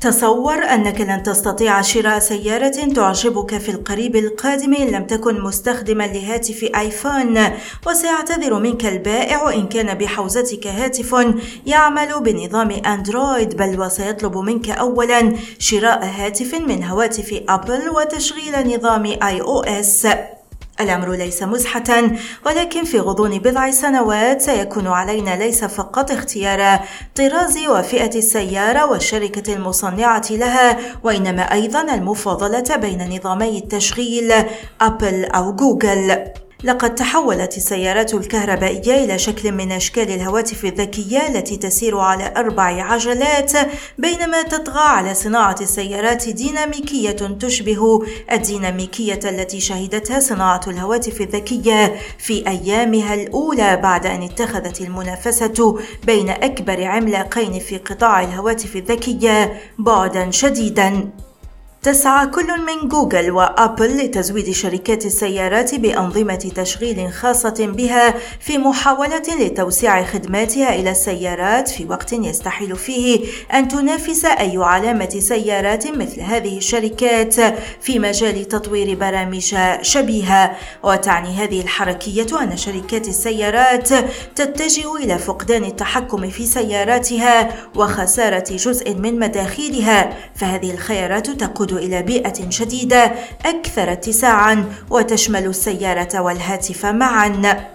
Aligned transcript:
تصور 0.00 0.54
أنك 0.54 1.00
لن 1.00 1.22
تستطيع 1.22 1.82
شراء 1.82 2.18
سيارة 2.18 2.92
تعجبك 2.94 3.58
في 3.58 3.68
القريب 3.70 4.16
القادم 4.16 4.74
إن 4.74 4.86
لم 4.86 5.04
تكن 5.04 5.40
مستخدما 5.40 6.06
لهاتف 6.06 6.70
آيفون 6.76 7.38
وسيعتذر 7.86 8.58
منك 8.58 8.86
البائع 8.86 9.54
إن 9.54 9.68
كان 9.68 9.98
بحوزتك 9.98 10.66
هاتف 10.66 11.16
يعمل 11.66 12.20
بنظام 12.20 12.70
أندرويد 12.70 13.56
بل 13.56 13.80
وسيطلب 13.80 14.36
منك 14.38 14.70
أولا 14.70 15.32
شراء 15.58 16.04
هاتف 16.04 16.54
من 16.54 16.84
هواتف 16.84 17.42
أبل 17.48 17.90
وتشغيل 17.90 18.76
نظام 18.76 19.04
آي 19.06 19.40
أو 19.40 19.60
إس. 19.60 20.06
الأمر 20.80 21.12
ليس 21.12 21.42
مزحة 21.42 22.02
ولكن 22.46 22.84
في 22.84 23.00
غضون 23.00 23.38
بضع 23.38 23.70
سنوات 23.70 24.40
سيكون 24.40 24.86
علينا 24.86 25.36
ليس 25.36 25.64
فقط 25.64 26.10
اختيار 26.10 26.80
طراز 27.14 27.58
وفئة 27.68 28.18
السيارة 28.18 28.90
والشركة 28.90 29.54
المصنعة 29.54 30.26
لها 30.30 30.78
وإنما 31.04 31.42
أيضا 31.42 31.94
المفاضلة 31.94 32.76
بين 32.76 33.16
نظامي 33.16 33.58
التشغيل 33.58 34.32
أبل 34.80 35.24
أو 35.24 35.52
جوجل. 35.52 36.24
لقد 36.64 36.94
تحولت 36.94 37.56
السيارات 37.56 38.14
الكهربائية 38.14 39.04
إلى 39.04 39.18
شكل 39.18 39.52
من 39.52 39.72
أشكال 39.72 40.10
الهواتف 40.10 40.64
الذكية 40.64 41.28
التي 41.28 41.56
تسير 41.56 41.98
على 41.98 42.32
أربع 42.36 42.62
عجلات 42.62 43.52
بينما 43.98 44.42
تطغى 44.42 44.80
على 44.80 45.14
صناعة 45.14 45.56
السيارات 45.60 46.28
ديناميكية 46.28 47.10
تشبه 47.40 48.02
الديناميكية 48.32 49.20
التي 49.24 49.60
شهدتها 49.60 50.20
صناعة 50.20 50.60
الهواتف 50.66 51.20
الذكية 51.20 51.96
في 52.18 52.48
أيامها 52.48 53.14
الأولى 53.14 53.76
بعد 53.76 54.06
أن 54.06 54.22
اتخذت 54.22 54.80
المنافسة 54.80 55.78
بين 56.04 56.30
أكبر 56.30 56.84
عملاقين 56.84 57.58
في 57.58 57.78
قطاع 57.78 58.22
الهواتف 58.22 58.76
الذكية 58.76 59.60
بعدا 59.78 60.30
شديدا. 60.30 61.10
تسعى 61.82 62.26
كل 62.26 62.46
من 62.60 62.88
جوجل 62.88 63.30
وابل 63.30 63.96
لتزويد 63.96 64.50
شركات 64.50 65.06
السيارات 65.06 65.74
بأنظمة 65.74 66.50
تشغيل 66.54 67.12
خاصة 67.12 67.66
بها 67.76 68.14
في 68.40 68.58
محاولة 68.58 69.22
لتوسيع 69.40 70.04
خدماتها 70.04 70.74
إلى 70.74 70.90
السيارات 70.90 71.68
في 71.68 71.84
وقت 71.84 72.12
يستحيل 72.12 72.76
فيه 72.76 73.26
أن 73.54 73.68
تنافس 73.68 74.24
أي 74.24 74.56
علامة 74.56 75.08
سيارات 75.18 75.86
مثل 75.86 76.20
هذه 76.20 76.58
الشركات 76.58 77.34
في 77.80 77.98
مجال 77.98 78.48
تطوير 78.48 78.94
برامج 78.94 79.56
شبيهة. 79.82 80.56
وتعني 80.82 81.28
هذه 81.28 81.60
الحركية 81.60 82.42
أن 82.42 82.56
شركات 82.56 83.08
السيارات 83.08 83.88
تتجه 84.36 84.96
إلى 84.96 85.18
فقدان 85.18 85.64
التحكم 85.64 86.30
في 86.30 86.46
سياراتها 86.46 87.48
وخسارة 87.76 88.44
جزء 88.50 88.94
من 88.94 89.18
مداخيلها 89.18 90.16
فهذه 90.34 90.70
الخيارات 90.70 91.30
تقود 91.30 91.69
تقود 91.70 91.82
إلى 91.82 92.02
بيئة 92.02 92.50
شديدة 92.50 93.12
أكثر 93.46 93.92
اتساعًا 93.92 94.64
وتشمل 94.90 95.46
السيارة 95.46 96.20
والهاتف 96.20 96.86
معًا. 96.86 97.70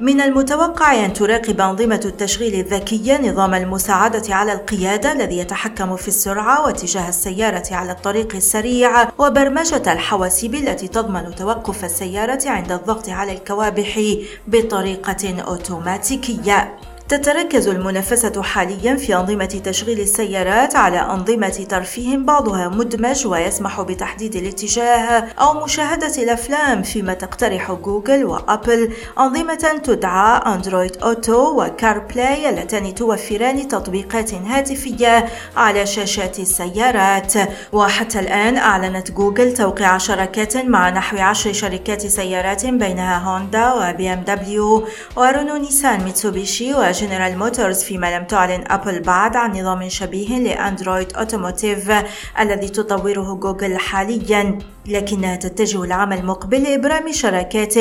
من 0.00 0.20
المتوقع 0.20 1.04
أن 1.04 1.12
تراقب 1.12 1.60
أنظمة 1.60 2.00
التشغيل 2.04 2.54
الذكية 2.54 3.30
نظام 3.30 3.54
المساعدة 3.54 4.34
على 4.34 4.52
القيادة 4.52 5.12
الذي 5.12 5.38
يتحكم 5.38 5.96
في 5.96 6.08
السرعة 6.08 6.66
واتجاه 6.66 7.08
السيارة 7.08 7.64
على 7.70 7.92
الطريق 7.92 8.34
السريع 8.34 9.08
وبرمجة 9.18 9.92
الحواسيب 9.92 10.54
التي 10.54 10.88
تضمن 10.88 11.34
توقف 11.34 11.84
السيارة 11.84 12.40
عند 12.46 12.72
الضغط 12.72 13.08
على 13.08 13.32
الكوابح 13.32 14.00
بطريقة 14.46 15.40
أوتوماتيكية. 15.40 16.78
تتركز 17.08 17.68
المنافسة 17.68 18.42
حاليا 18.42 18.96
في 18.96 19.14
أنظمة 19.16 19.44
تشغيل 19.44 20.00
السيارات 20.00 20.76
على 20.76 21.00
أنظمة 21.00 21.66
ترفيه 21.68 22.16
بعضها 22.16 22.68
مدمج 22.68 23.26
ويسمح 23.26 23.80
بتحديد 23.80 24.36
الاتجاه 24.36 25.26
أو 25.40 25.64
مشاهدة 25.64 26.22
الأفلام 26.22 26.82
فيما 26.82 27.14
تقترح 27.14 27.72
جوجل 27.72 28.24
وأبل. 28.24 28.92
أنظمة 29.18 29.80
تدعى 29.84 30.54
Android 30.54 30.96
Auto 30.96 31.62
و 31.62 31.98
CarPlay 31.98 32.48
اللتان 32.48 32.94
توفران 32.94 33.68
تطبيقات 33.68 34.34
هاتفية 34.34 35.26
على 35.56 35.86
شاشات 35.86 36.38
السيارات. 36.38 37.32
وحتى 37.72 38.20
الآن 38.20 38.56
أعلنت 38.56 39.10
جوجل 39.10 39.54
توقيع 39.54 39.98
شراكات 39.98 40.56
مع 40.56 40.90
نحو 40.90 41.16
عشر 41.18 41.52
شركات 41.52 42.06
سيارات 42.06 42.66
بينها 42.66 43.18
هوندا 43.18 43.72
و 43.72 44.12
BMW 44.12 44.86
ورونو 45.16 45.56
نيسان 45.56 46.04
ميتسوبيشي 46.04 46.74
جنرال 46.94 47.38
موتورز 47.38 47.82
فيما 47.82 48.18
لم 48.18 48.24
تعلن 48.24 48.64
أبل 48.66 49.00
بعد 49.00 49.36
عن 49.36 49.50
نظام 49.50 49.88
شبيه 49.88 50.38
لأندرويد 50.38 51.12
أوتوموتيف 51.12 51.92
الذي 52.40 52.68
تطوره 52.68 53.34
جوجل 53.34 53.78
حاليا 53.78 54.58
لكنها 54.86 55.36
تتجه 55.36 55.84
العام 55.84 56.12
المقبل 56.12 56.62
لإبرام 56.62 57.12
شراكات 57.12 57.74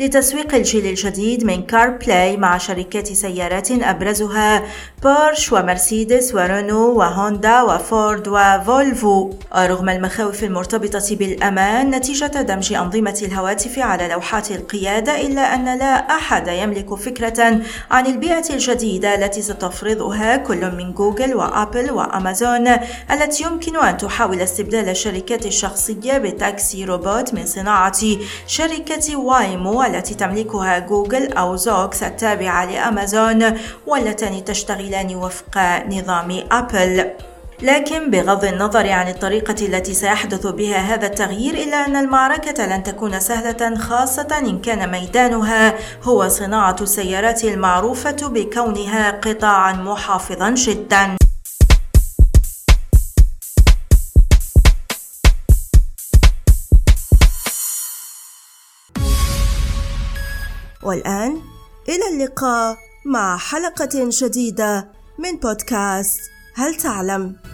لتسويق 0.00 0.54
الجيل 0.54 0.86
الجديد 0.86 1.44
من 1.44 1.62
كار 1.62 1.88
بلاي 1.88 2.36
مع 2.36 2.58
شركات 2.58 3.06
سيارات 3.06 3.70
أبرزها 3.70 4.62
بورش 5.02 5.52
ومرسيدس 5.52 6.34
ورونو 6.34 6.98
وهوندا 6.98 7.62
وفورد 7.62 8.28
وفولفو. 8.28 9.30
رغم 9.56 9.88
المخاوف 9.88 10.44
المرتبطة 10.44 11.16
بالأمان 11.16 11.90
نتيجة 11.90 12.26
دمج 12.26 12.72
أنظمة 12.72 13.18
الهواتف 13.22 13.78
على 13.78 14.08
لوحات 14.08 14.50
القيادة 14.50 15.20
إلا 15.20 15.54
أن 15.54 15.78
لا 15.78 15.94
أحد 16.16 16.48
يملك 16.48 16.94
فكرة 16.94 17.60
عن 17.90 18.06
البيئة 18.06 18.51
الجديدة 18.52 19.14
التي 19.14 19.42
ستفرضها 19.42 20.36
كل 20.36 20.70
من 20.76 20.92
جوجل 20.92 21.34
وأبل 21.34 21.90
وأمازون 21.90 22.68
التي 23.10 23.44
يمكن 23.44 23.76
أن 23.76 23.96
تحاول 23.96 24.40
استبدال 24.40 24.88
السيارات 24.88 25.46
الشخصية 25.46 26.18
بتاكسي 26.18 26.84
روبوت 26.84 27.34
من 27.34 27.46
صناعة 27.46 27.98
شركة 28.46 29.16
وايمو 29.16 29.82
التي 29.82 30.14
تملكها 30.14 30.78
جوجل 30.78 31.32
أو 31.32 31.56
زوكس 31.56 32.02
التابعة 32.02 32.64
لأمازون 32.64 33.58
واللتان 33.86 34.44
تشتغلان 34.44 35.14
وفق 35.14 35.58
نظام 35.88 36.42
أبل. 36.52 37.10
لكن 37.62 38.10
بغض 38.10 38.44
النظر 38.44 38.90
عن 38.90 39.08
الطريقة 39.08 39.66
التي 39.66 39.94
سيحدث 39.94 40.46
بها 40.46 40.76
هذا 40.76 41.06
التغيير 41.06 41.54
إلا 41.54 41.76
أن 41.86 41.96
المعركة 41.96 42.66
لن 42.66 42.82
تكون 42.82 43.20
سهلة 43.20 43.78
خاصة 43.78 44.38
إن 44.38 44.60
كان 44.60 44.90
ميدانها 44.90 45.74
هو 46.02 46.28
صناعة 46.28 46.76
السيارات 46.80 47.44
المعروفة 47.44 48.28
بكونها 48.28 49.10
قطاعا 49.10 49.72
محافظا 49.72 50.50
جدا 50.50 51.16
والآن 60.82 61.40
إلى 61.88 62.08
اللقاء 62.12 62.76
مع 63.06 63.36
حلقة 63.36 64.08
جديدة 64.22 64.88
من 65.18 65.36
بودكاست 65.36 66.20
هل 66.54 66.74
تعلم؟ 66.74 67.51